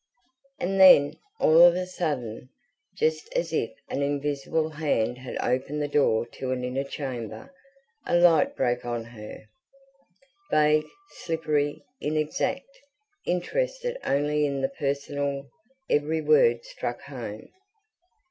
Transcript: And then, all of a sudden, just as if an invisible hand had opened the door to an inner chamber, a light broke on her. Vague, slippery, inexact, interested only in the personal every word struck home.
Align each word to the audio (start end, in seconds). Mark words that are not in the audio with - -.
And 0.59 0.79
then, 0.79 1.13
all 1.39 1.61
of 1.61 1.75
a 1.75 1.85
sudden, 1.85 2.49
just 2.97 3.31
as 3.35 3.53
if 3.53 3.69
an 3.87 4.01
invisible 4.01 4.69
hand 4.69 5.19
had 5.19 5.37
opened 5.37 5.79
the 5.79 5.87
door 5.87 6.25
to 6.39 6.49
an 6.51 6.63
inner 6.63 6.83
chamber, 6.83 7.53
a 8.07 8.17
light 8.17 8.55
broke 8.55 8.83
on 8.83 9.03
her. 9.03 9.43
Vague, 10.49 10.87
slippery, 11.19 11.83
inexact, 12.01 12.79
interested 13.27 13.99
only 14.03 14.43
in 14.47 14.61
the 14.61 14.69
personal 14.69 15.45
every 15.87 16.19
word 16.21 16.65
struck 16.65 17.01
home. 17.01 17.49